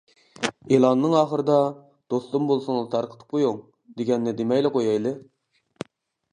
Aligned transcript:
ئېلاننىڭ 0.77 1.13
ئاخىرىدا: 1.19 1.57
«دوستۇم 2.15 2.49
بولسىڭىز 2.53 2.89
تارقىتىپ 2.97 3.37
قويۇڭ» 3.37 3.63
دېگەننى 4.01 4.37
دېمەيلا 4.43 4.77
قويايلى. 4.77 5.17